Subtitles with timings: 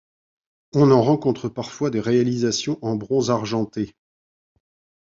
[0.73, 3.93] On en rencontre parfois des réalisations en bronze argenté.